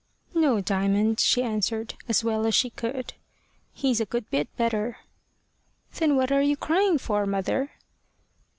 "No, 0.33 0.61
Diamond," 0.61 1.19
she 1.19 1.43
answered, 1.43 1.93
as 2.09 2.23
well 2.23 2.47
as 2.47 2.55
she 2.55 2.71
could; 2.71 3.13
"he's 3.71 4.01
a 4.01 4.05
good 4.07 4.27
bit 4.31 4.47
better." 4.57 4.97
"Then 5.99 6.15
what 6.15 6.31
are 6.31 6.41
you 6.41 6.57
crying 6.57 6.97
for, 6.97 7.27
mother?" 7.27 7.69